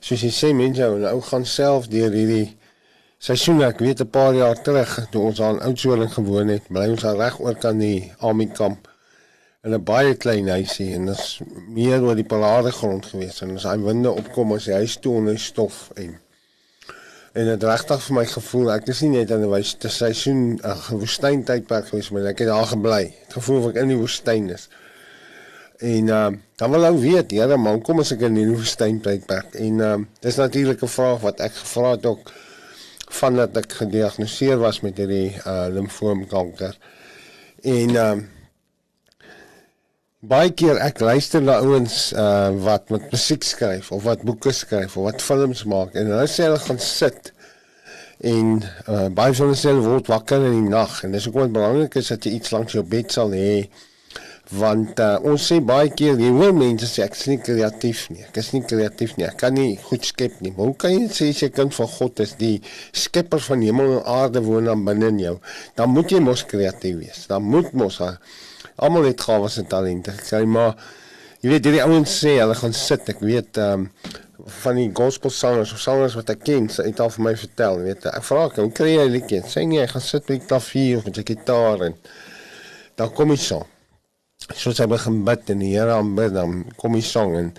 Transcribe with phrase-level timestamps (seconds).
[0.05, 2.50] soos jy sê mense ou nou gaan self deur hierdie
[3.17, 7.05] seisoen ek weet 'n paar jaar terug toe ons aan Oudtshoorn gewoon het, bly ons
[7.09, 8.84] al reg oor kan die Army kamp
[9.64, 11.41] in 'n baie klein huisie en dit is
[11.72, 15.16] meer oor die parade grond gewees en as hy winde opkom as die huis toe
[15.16, 16.20] onder stof en
[17.35, 20.61] en dit regtig vir my gevoel ek is nie net in 'n wys te seisoen
[20.63, 23.99] 'n woestyn tydperk gewees maar ek het daar gebly het gevoel of ek in die
[23.99, 24.69] woestyn is.
[25.83, 29.55] En uh, dan wil ou weet Here man kom as ek in die woestyn tydperk
[29.55, 32.33] en uh, dis natuurlik 'n vraag wat ek gevra het ook
[33.11, 36.79] vandat ek gediagnoseer was met hierdie uh, limfoomkanker
[37.62, 38.17] en uh,
[40.28, 44.97] baie keer ek luister na ouens uh wat met musiek skryf of wat boeke skryf
[44.97, 47.33] of wat films maak en hulle sê hulle gaan sit
[48.34, 48.55] en
[48.89, 51.56] uh baie van hulle sê hulle word wakker in die nag en dis ook baie
[51.58, 53.66] belangrik is dat jy iets langs jou bed sal hê
[54.55, 58.25] want uh, ons sê baie keer jy hoor mense sê ek is nie kreatief nie
[58.26, 61.09] ek is nie kreatief nie ek kan nie goed skep nie maar hoe kan jy
[61.19, 62.56] sê jy kind van God is die
[63.04, 65.37] skepper van hemel en aarde woon dan binne in jou
[65.81, 68.15] dan moet jy mos kreatief wees dan moet mos uh,
[68.77, 70.75] almal het gawes en talente gekry, maar
[71.45, 73.09] jy weet hierdie ouens sê hulle gaan sit.
[73.12, 73.91] Ek weet ehm um,
[74.61, 77.79] van die gospel sangers of sangers wat ek ken, sê dit al vir my vertel,
[77.85, 78.17] weet ek.
[78.19, 79.47] Ek vra ek, hoe kry jy liedjies?
[79.55, 81.95] Sê nee, ek gaan sit met die klavier of met die gitaar en
[82.99, 83.61] dan kom jy so.
[84.51, 87.53] Soos hy begin bid en die Here aanbid, dan kom jy song en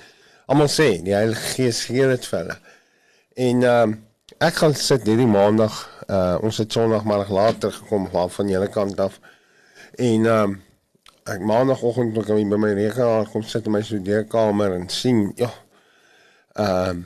[0.51, 2.59] almal sê die Heilige Gees gee dit vir hulle.
[3.47, 3.97] En ehm um,
[4.43, 5.73] ek gaan sit hierdie maandag,
[6.11, 9.19] uh, ons het sonoggemiddag later gekom van julle kant af.
[9.95, 10.57] En ehm
[11.25, 15.27] ek maandagooggend toe kom ek by my rekenaar kom sit in my studeerkamer en sien
[15.41, 15.51] ja
[16.61, 17.05] ehm um,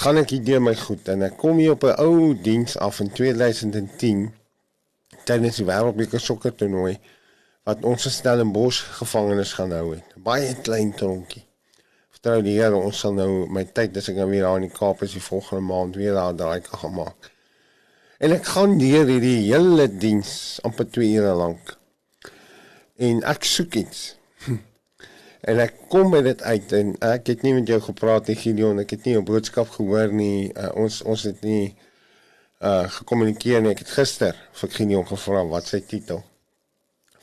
[0.00, 3.10] gaan ek hier my goed en ek kom hier op 'n ou diens af in
[3.12, 4.20] 2010
[5.28, 6.94] tydens die wêreldbeker sokker toernooi
[7.68, 10.14] wat ons gestel in Bos gevangenes gaan hou het.
[10.16, 11.44] Baie klein tronkie.
[12.14, 14.78] Vertrou die Here ons sal nou my tyd as ek nou weer daar in die
[14.78, 17.30] Kaap is die volgende maand weer daar daai kan gemaak.
[18.20, 20.32] En ek gaan deur hierdie hele diens
[20.64, 21.76] amper 2 ure lank
[23.00, 24.00] en ek soek iets.
[25.48, 28.82] en ek kom by dit uit en ek het nie met jou gepraat nie Gideon,
[28.82, 30.50] ek het nie jou boodskap gehoor nie.
[30.52, 31.72] Uh, ons ons het nie
[32.60, 33.72] uh gekommunikeer nie.
[33.72, 36.20] Ek het gister vir Gideon gevra wat sy titel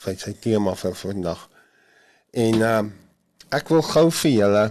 [0.01, 1.45] vir sy tema vir vandag.
[2.33, 2.81] En uh
[3.53, 4.65] ek wil gou vir julle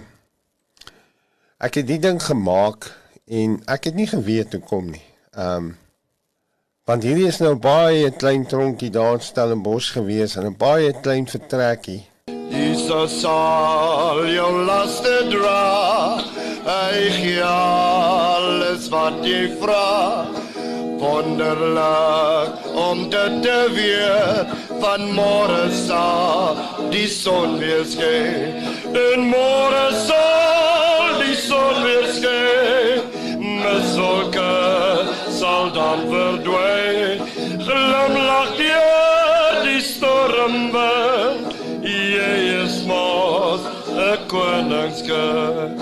[1.63, 2.91] ek het die ding gemaak
[3.25, 5.05] en ek het nie geweet hoe kom nie.
[5.33, 5.77] Um
[6.87, 11.25] Want hierdie is nou baie klein tronkie daar in Stellenbosch gewees en 'n baie klein
[11.27, 12.03] vertrekkie.
[12.51, 16.23] Jesus sal jou laste dra.
[16.69, 20.31] Hy gee alles wat jy vra.
[21.03, 22.55] Wonderlik
[22.89, 24.47] om dit te weet
[24.81, 26.55] van môre sal
[26.95, 28.63] die son weer skyn.
[28.95, 33.03] En môre sal die son weer skyn.
[33.43, 34.46] Mesolke
[35.67, 37.19] sal dan verdwyn.
[37.59, 38.83] Glimlag jy
[39.65, 41.55] die stormwind.
[41.83, 43.61] Jy is mos
[43.91, 45.81] 'n koningskind.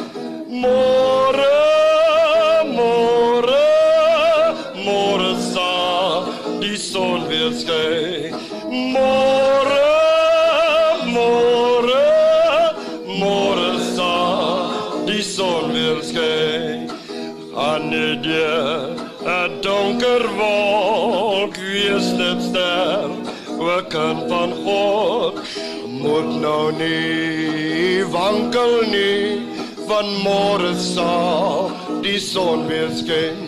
[24.04, 25.40] Kan van God
[25.88, 29.40] moet nou nie wankel nie
[29.88, 31.72] van môre sal
[32.04, 33.40] die son weer skyn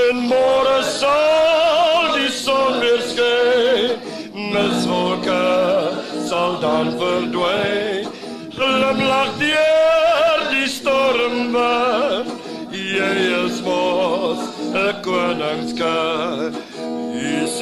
[0.00, 4.00] en môre sal die son weer skyn
[4.54, 5.40] mes wolke
[6.28, 8.08] sal dan verdwyn.
[8.56, 12.32] Glimlag deur die stormwind.
[12.72, 14.40] Jy is mos
[14.72, 16.61] 'n koningskind.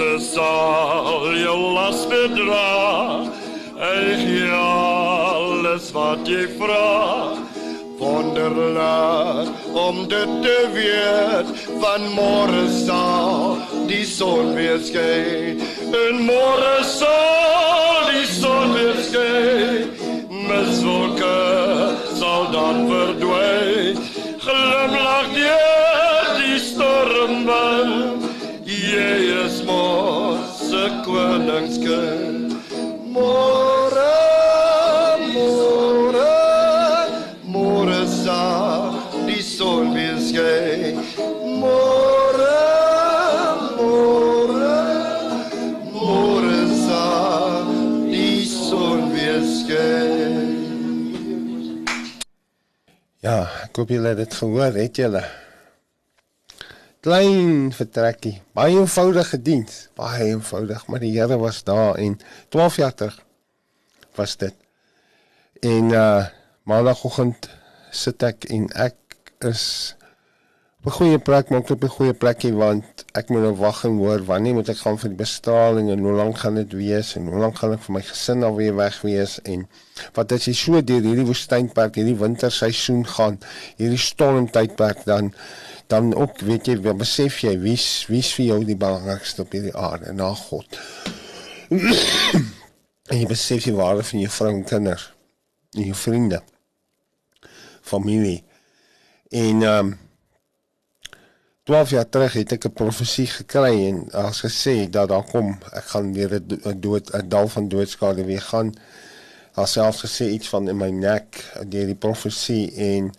[0.00, 3.28] Jesus sal jou las bedra.
[3.76, 7.36] Ek gee alles wat jy vra.
[8.00, 11.52] Wonderlik om dit te weet
[11.82, 13.60] van môre sal
[13.92, 15.60] die son weer skyn.
[15.92, 19.84] En môre sal die son weer skyn.
[20.48, 21.36] Meswolke
[22.16, 24.00] sal dan verdwyn.
[24.48, 27.89] Glimlag deur die stormwind.
[31.10, 32.54] Koningskind.
[33.10, 34.14] Môre,
[35.34, 36.36] môre,
[37.44, 38.94] môre sal
[39.26, 41.02] die son weer skyn.
[41.58, 42.62] Môre,
[43.74, 44.78] môre,
[45.90, 47.66] môre sal
[48.06, 50.48] die son weer skyn.
[53.20, 55.26] Ja, ek hoop julle het dit gehoor, het julle?
[57.00, 62.18] Klein vertrekkie, baie eenvoudige diens, baie eenvoudig, maar die Here was daar en
[62.52, 63.16] 12 jaar terug
[64.18, 64.52] was dit.
[65.64, 66.26] En uh
[66.68, 67.48] maandagooggend
[67.90, 69.16] sit ek en ek
[69.48, 69.62] is
[70.84, 73.80] op 'n goeie plek, maar ook op 'n goeie plekkie want ek moet nou wag
[73.84, 77.16] en hoor wanneer moet ek gaan vir die bestraling en hoe lank gaan dit wees
[77.16, 79.68] en hoe lank gaan ek vir my gesin alweer weg wees en
[80.12, 83.40] wat as jy so deur hierdie woestynperk, hierdie winterseisoen gaan,
[83.76, 85.32] hierdie stormtydperk dan
[85.90, 89.74] dan ook weet jy, dan besef jy wie's wie's vir jou die belangrikste op hierdie
[89.74, 90.78] aarde na God.
[93.10, 95.08] en jy besef die waarde van jou vrou en kinders,
[95.74, 96.42] en jou vriende,
[97.82, 98.38] familie.
[99.30, 99.98] En ehm um,
[101.70, 105.86] 12 jaar terug het ek 'n profesie gekry en as gesê dat daar kom ek
[105.92, 108.74] gaan weer 'n dood 'n dal van doodskade weer gaan.
[109.54, 111.26] Alself gesê iets van in my nek
[111.68, 113.12] deur die profesie en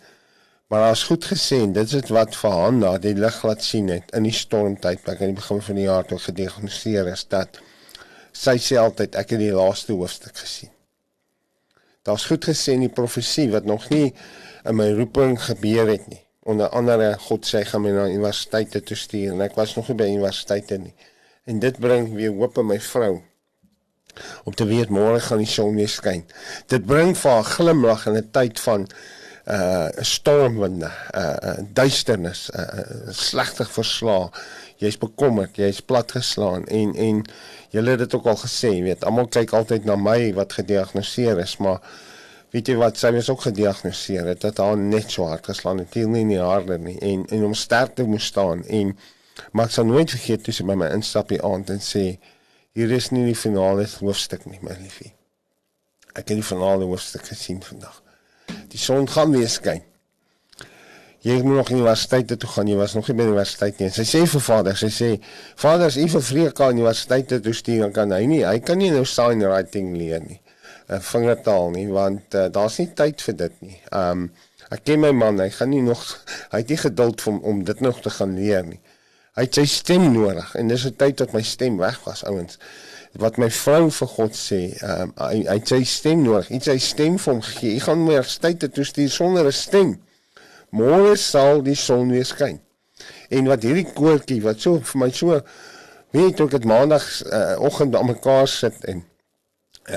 [0.72, 4.24] maar daar's goed gesê dit is wat vir Hanna die lig laat sien het in
[4.24, 7.58] die stormtydperk aan die begin van die jaar toe gediagnoseer is dat
[8.44, 10.72] sy sê altyd ek het die laaste hoofstuk gesien.
[12.08, 14.14] Daar's goed gesê in die profesie wat nog nie
[14.64, 18.96] in my roeping gebeur het nie onder andere God sê gaan my na universiteite toe
[18.96, 20.96] stuur en ek was nog nie by universiteite nie.
[21.44, 23.18] En dit bring weer hoop in my vrou
[24.48, 26.24] om te weet môre gaan die son weer skyn.
[26.72, 28.88] Dit bring vir haar glimlag in 'n tyd van
[29.46, 34.30] uh stormwinde, uh duisternis, uh slegtig verslae.
[34.82, 37.22] Jy's bekommerd, jy's platgeslaan en en
[37.70, 41.56] jy het dit ook al gesê, weet, almal kyk altyd na my wat gediagnoseer is,
[41.62, 41.80] maar
[42.52, 45.94] weet jy wat, sy was ook gediagnoseer het dat haar net so hard geslaan het,
[45.94, 48.92] nie in die harde nie en en om sterk te moes staan en
[49.52, 52.04] maar ek sal nooit vergeet toe sy by my instap die aand en sê
[52.76, 55.12] hier is nie die finale hoofstuk nie, my liefie.
[56.12, 58.01] Ek het die finale hoofstuk gesien vandag.
[58.68, 59.82] Die son gaan weer skyn.
[61.22, 62.66] Jy moet nog universiteit toe gaan.
[62.66, 63.90] Jy was nog nie by die universiteit nie.
[63.94, 65.10] Sy sê vir vader, sy sê,
[65.56, 68.78] "Vader, as u vir Vreeka aan universiteit toe stuur, dan kan hy nie, hy kan
[68.78, 70.40] nie nou sign writing leer nie."
[70.92, 73.76] 'n vingertaal nie want uh, daar's nie tyd vir dit nie.
[73.96, 74.30] Um
[74.72, 76.00] ek ken my man, hy gaan nie nog
[76.52, 78.80] hy het nie geduld om om dit nog te gaan leer nie.
[79.36, 82.58] Hy het sy stem nodig en dis 'n tyd dat my stem weg was, ouens.
[83.20, 86.48] Wat my vrou vir God sê, um hy, hy het sy stem nodig.
[86.56, 87.74] Iets sy stem vir hom gee.
[87.74, 89.90] Hy gaan meer tyd toe stuur sonder 'n stem.
[90.72, 92.60] Môre sal die son weer skyn.
[93.28, 95.40] En wat hierdie koortjie wat so vir my so
[96.12, 99.04] weet ek het maandag uh, oggend aan mekaar sit en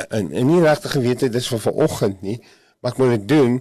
[0.10, 2.40] en en nie regtig geweet het dis vir vanoggend nie,
[2.80, 3.60] maar ek moet dit doen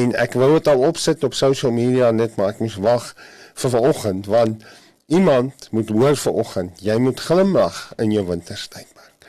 [0.00, 3.08] en ek wou dit al opsit op social media net maar ek moes wag
[3.62, 4.66] vir vanoggend want
[5.06, 9.28] iemand moet hoor vanoggend jy moet glimlag in jou winterstydperk.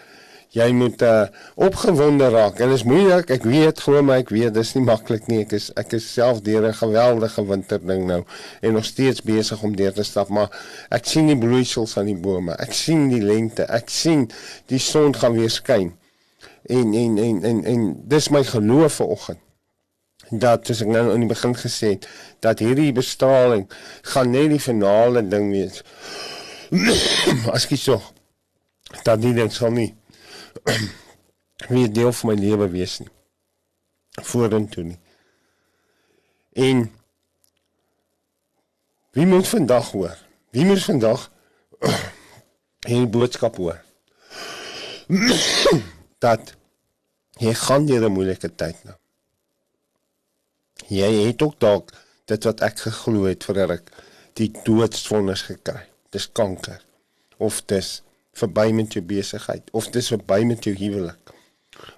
[0.55, 4.55] Jy moet uh, opgewonde raak en dit is moeilik, ek weet glo my ek weet
[4.55, 5.43] dis nie maklik nie.
[5.45, 8.23] Ek is ek is self deur 'n geweldige winterding nou
[8.61, 10.49] en nog steeds besig om deur te stap, maar
[10.89, 12.57] ek sien die bloeisels aan die bome.
[12.57, 13.69] Ek sien die lente.
[13.69, 14.31] Ek sien
[14.71, 15.93] die son gaan weer skyn
[16.65, 19.39] en en en en en dis my geloof vanoggend
[20.29, 22.07] dat soos ek nou in die begin gesê het
[22.43, 23.65] dat hierdie bestraling
[24.13, 25.83] gaan net die finale ding wees.
[27.55, 28.01] As ek so
[29.03, 29.89] dat nie ding sal nie
[31.71, 33.11] wie deel van my lewe wees nie.
[34.27, 34.99] Vorentoe nie.
[36.57, 36.87] En
[39.17, 40.15] wie moet vandag hoor?
[40.51, 41.27] Wie moet vandag
[42.87, 43.83] hierdie boodskap hoor?
[46.19, 46.53] dat
[47.39, 48.95] jy gaan deur 'n moeilike tyd nou.
[50.87, 51.93] Jy het ook dalk
[52.29, 53.91] dit wat ek geglo het vir ek
[54.39, 55.83] die doodsvonnis gekry.
[56.13, 56.83] Dis kanker
[57.37, 58.01] of dis
[58.37, 61.33] verby met jou besigheid of dis verby met jou huwelik.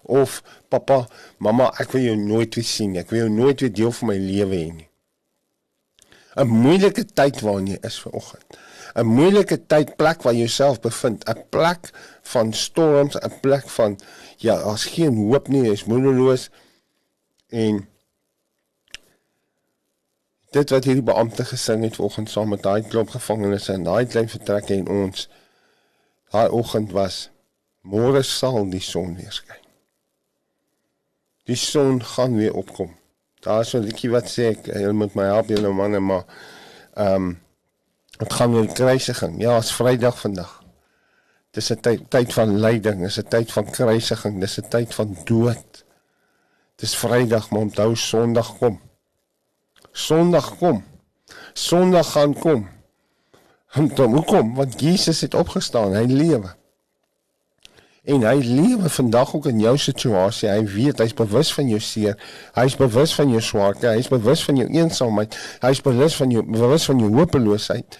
[0.04, 1.06] Of pappa,
[1.40, 3.04] mamma, ek wil jou nooit weer sien nie.
[3.04, 4.90] Ek wil jou nooit weer deel van my lewe hê nie.
[6.40, 8.58] 'n Moeilike tyd waarin jy is vanoggend.
[8.96, 11.92] 'n Moeilike tyd plek waar jy jouself bevind, 'n plek
[12.34, 13.98] van storms, 'n plek van
[14.38, 16.50] ja, as geen hoop nie, jy's moedeloos
[17.50, 17.88] en
[20.51, 24.29] dit wat hierdie beampte gesing het vanoggend saam met daai klop gevangenes in daai klein
[24.29, 25.27] vertrek en ons
[26.34, 27.29] daai oggend was
[27.82, 29.65] môre sal die son weer skyn.
[31.50, 32.96] Die son gaan weer opkom.
[33.41, 36.25] Daar is 'n liedjie wat sê ek jy moet my help julle manne maar
[36.94, 37.39] ehm um,
[38.18, 39.41] dit gaan weer kruisiging.
[39.41, 40.63] Ja, is Vrydag vandag.
[41.51, 45.18] Dis 'n tyd tyd van lyding, dis 'n tyd van kruisiging, dis 'n tyd van
[45.24, 45.86] dood.
[46.75, 48.88] Dis Vrydag, maar onthou Sondag kom.
[50.00, 50.84] Sondag kom.
[51.53, 52.68] Sondag gaan kom.
[53.72, 54.56] En dan hoe kom?
[54.56, 56.56] Want Jesus het opgestaan, hy lewe.
[58.10, 60.50] En hy lewe vandag ook in jou situasie.
[60.50, 62.15] Hy weet, hy's bewus van jou seer.
[62.56, 65.36] Hy's bewus van jou swaarte, hy's bewus van jou eensaamheid.
[65.62, 68.00] Hy's bewus van jou bewus van jou hopeloosheid.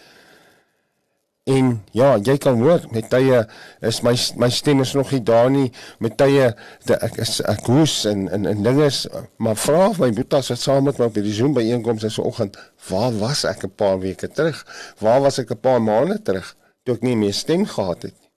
[1.50, 3.40] En ja, jy kan hoor met tye
[3.88, 5.70] is my my stem is nog nie daar nie.
[6.04, 6.52] Met tye
[6.94, 9.00] ek is ek hoes en en en dinge is
[9.42, 12.60] maar vra of my boetas wat saam met my op die Zoom byeenkoms is vanoggend.
[12.90, 14.62] Waar was ek 'n paar weke terug?
[15.00, 18.30] Waar was ek 'n paar maande terug toe ek nie meer stem gehad het nie?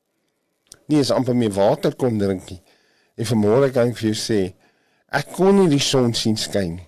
[0.87, 2.63] Nie eens amper meer water kon drink nie.
[3.17, 4.55] En vanmôre kan ek vir jou sê
[5.09, 6.81] ek kon nie die son sien skyn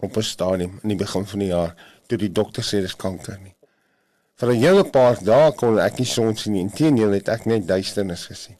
[0.00, 1.74] op 'n stadium in die begin van die jaar
[2.06, 3.55] toe die dokter sê dis kanker nie.
[4.36, 6.60] Vir 'n hele paar dae kon ek nie son sien nie.
[6.60, 8.58] Inteendeel het ek net duisternis gesien.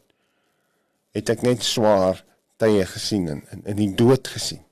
[1.13, 2.23] Het ek net swaar
[2.57, 4.63] tye gesien en in, in die dood gesien.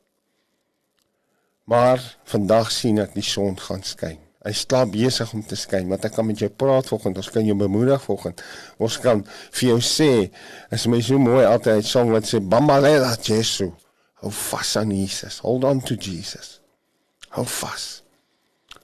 [1.65, 4.17] Maar vandag sien ek die son gaan skyn.
[4.45, 7.17] Hy slaap besig om te skyn, want ek kan met jou praat vanoggend.
[7.17, 8.43] Ons kan jou bemoedig vanoggend.
[8.77, 10.29] Ons kan vir jou sê,
[10.69, 13.71] as my so mooi altyd song wat sê Bambalela Jesu.
[14.21, 15.41] Hou vas aan Jesus.
[15.41, 16.59] Hold on to Jesus.
[17.33, 18.04] Hou vas.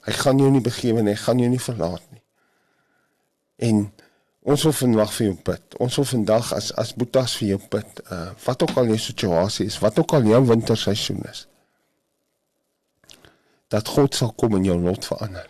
[0.06, 2.22] Hy gaan jou nie begewe nie, hy gaan jou nie verlaat nie.
[3.62, 3.84] En
[4.42, 5.78] ons wil vandag vir jou bid.
[5.86, 8.04] Ons wil vandag as as boetas vir jou bid.
[8.10, 11.46] Uh wat ook al jou situasie is, wat ook al jou winterseisoen is.
[13.72, 15.48] Dat God sal kom en jou lot verander.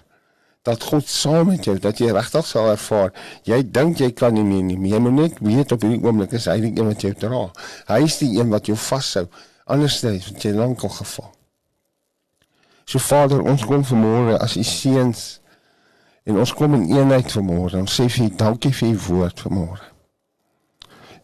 [0.68, 3.16] Dat God saam met jou, dat jy regtig sal ervaar,
[3.50, 6.36] jy dink jy kan nie meer nie, maar jy moet net weet op hierdie oomblik
[6.38, 7.48] is hy die een wat jou dra.
[7.88, 9.26] Hy is die een wat jou vashou.
[9.66, 11.32] Anders dan jy lank al geval.
[12.92, 15.40] So Vader, ons kom vanmôre as u seuns
[16.28, 17.80] en ons kom in eenheid vanmôre.
[17.80, 19.86] Ons sê vir u dankie vir u woord vanmôre.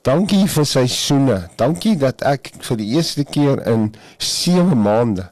[0.07, 1.41] Dankie vir seisoene.
[1.59, 5.25] Dankie dat ek vir die eerste keer in 7 maande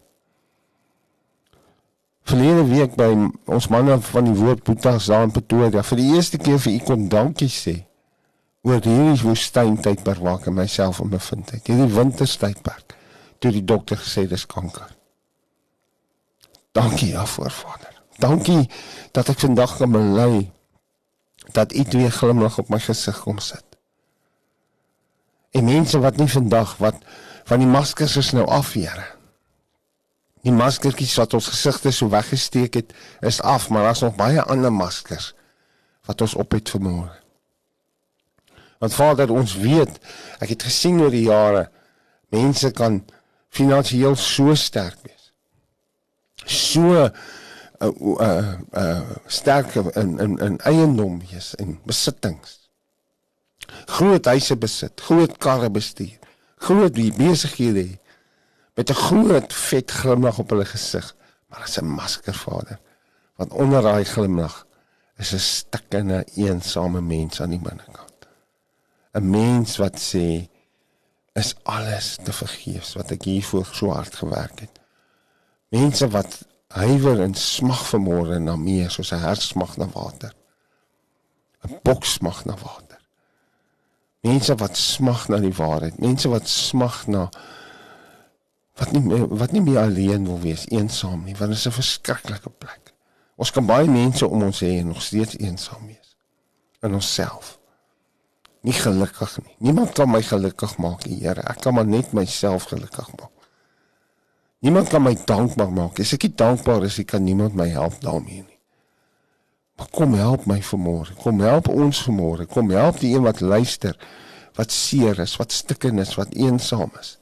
[2.27, 3.07] verlede week by
[3.55, 6.81] ons manne van die woord Boetas daar in Pretoria vir die eerste keer vir u
[6.89, 7.77] kon dankie sê
[8.65, 11.63] oor hierdie woestyntyd per waar ek myself in bevind het.
[11.63, 12.99] Hierdie winterstydperk
[13.39, 14.94] toe die dokter gesê dis kanker.
[16.75, 18.01] Dankie daarvoor, Vader.
[18.19, 18.69] Dankie
[19.15, 20.49] dat ek vandag kan bely
[21.55, 23.63] dat U twee glimlag op my gesig kom sit.
[25.55, 26.99] En mense wat nie vandag wat
[27.47, 29.07] van die maskers is nou af, Here.
[30.43, 32.91] Die maskertjies wat ons gesigte so weggesteek het,
[33.23, 35.31] is af, maar daar's nog baie ander maskers
[36.05, 37.13] wat ons op het vermoor.
[38.83, 39.95] Want Vader, ons weet,
[40.43, 41.69] ek het gesien oor die jare,
[42.35, 43.05] mense kan
[43.55, 45.24] finansiëel so sterk wees
[46.45, 47.09] so uh
[47.79, 52.69] uh, uh sterk in in in eiendom wees en besittings.
[53.85, 56.19] Groot huise besit, groot karre bestuur,
[56.57, 57.99] groot besighede
[58.75, 61.15] met 'n groot vet glimlag op hulle gesig,
[61.47, 62.79] maar as 'n masker vader.
[63.35, 64.65] Want onder daai glimlag
[65.17, 68.27] is 'n stikkende eensame mens aan die binnekant.
[69.13, 70.49] 'n Mens wat sê
[71.33, 74.79] is alles te vergeefs wat ek hiervoor so hard gewerk het.
[75.69, 80.33] Mense wat huiwer en smag vermoere na meer soos 'n hert smag na water.
[81.63, 82.99] 'n Bok smag na water.
[84.21, 87.29] Mense wat smag na die waarheid, mense wat smag na
[88.75, 92.49] wat nie wat nie meer alleen wil wees, eensaam nie, want dit is 'n verskriklike
[92.49, 92.93] plek.
[93.35, 96.15] Ons kan baie mense om ons hê en nog steeds eensaam wees
[96.81, 97.59] in onsself.
[98.61, 99.55] Nie gelukkig nie.
[99.59, 101.41] Niemand kan my gelukkig maak, Here.
[101.41, 103.34] Ek kan maar net myself gelukkig maak.
[104.65, 105.99] Niemand kan my dankbaar maak.
[106.01, 108.59] As ek nie dankbaar is, kan niemand my help daarmee nie.
[109.77, 111.13] Maar kom help my vanmôre.
[111.21, 112.47] Kom help ons vanmôre.
[112.49, 113.93] Kom help die een wat luister,
[114.57, 117.17] wat seer is, wat stikken is, wat eensaam is.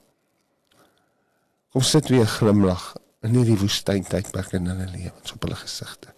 [1.74, 2.94] Kom sit weer glimlag
[3.26, 6.14] in hierdie woestyntydperk in hulle lewens op hulle gesigte.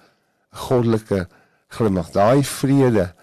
[0.54, 1.28] 'n Goddelike
[1.74, 3.14] glimlag, daai vrede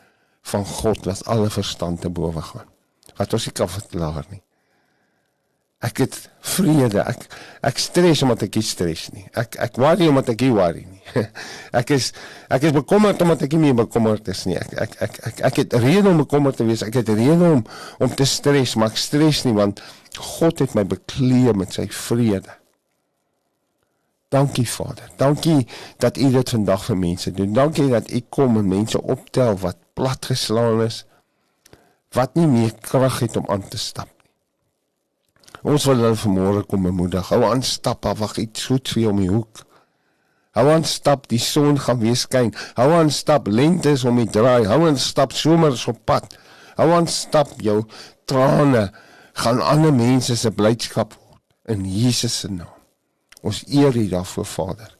[0.42, 2.68] van God wat alle verstand te bowe gaan.
[3.16, 4.42] Wat ons nie kan verklaar nie.
[5.82, 6.16] Ek het
[6.54, 7.02] vrede.
[7.02, 7.26] Ek
[7.66, 9.24] ek stres omdat ek nie stres nie.
[9.38, 11.00] Ek ek worry omdat ek nie worry nie.
[11.80, 12.12] Ek is
[12.52, 14.56] ek is bekommerd omdat ek nie meer bekommerd is nie.
[14.56, 16.84] Ek ek ek ek, ek het rede om bekommerd te wees.
[16.86, 17.64] Ek het rede om
[17.98, 19.82] om te stres, maar ek stres nie want
[20.16, 22.54] God het my bekleed met sy vrede.
[24.32, 25.10] Dankie Vader.
[25.20, 25.66] Dankie
[26.00, 27.52] dat U dit vandag vir mense doen.
[27.52, 31.02] Dankie dat U kom en mense optel wat platgeslaan is,
[32.16, 34.08] wat nie meer krag het om aan te stap.
[35.62, 37.28] Ons wil hulle vanmôre kom bemoedig.
[37.30, 39.62] Hou aan stap, wag iets goed vir jou om die hoek.
[40.58, 42.50] Hou aan stap, die son gaan weer skyn.
[42.76, 44.66] Hou aan stap, lente is om die draai.
[44.68, 46.34] Hou aan stap, somer is op pad.
[46.76, 47.78] Hou aan stap, jou
[48.28, 48.88] trane
[49.38, 52.74] gaan ander mense se blydskap word in Jesus se naam.
[53.42, 54.90] Ons eer U daarvoor, Vader.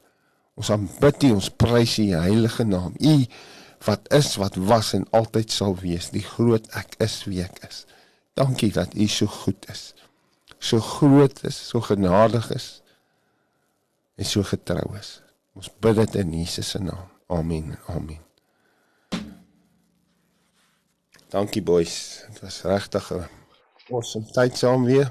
[0.58, 2.94] Ons aanbid U, ons prys U heilige naam.
[2.96, 3.16] U
[3.82, 7.82] wat is, wat was en altyd sal wees, die groot ek is wie ek is.
[8.38, 9.90] Dankie dat U so goed is.
[10.62, 12.82] So groot is, so genadig is
[14.14, 15.16] en so getrou is.
[15.58, 17.08] Ons bid dit in Jesus se naam.
[17.26, 17.74] Amen.
[17.90, 18.20] Amen.
[21.32, 22.24] Dankie boys.
[22.28, 23.26] Dit was regtig 'n
[23.90, 25.10] awesome tyd saam weer.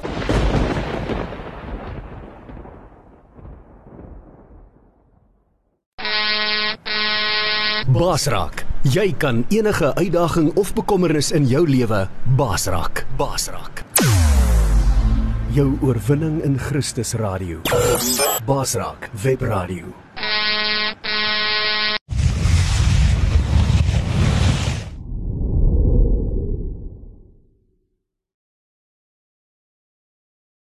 [7.97, 8.61] Basrak,
[8.93, 12.03] jy kan enige uitdaging of bekommernis in jou lewe
[12.37, 13.05] basrak.
[13.17, 13.81] Basrak.
[15.55, 17.63] Jou oorwinning in Christus radio.
[18.45, 20.06] Basrak web radio.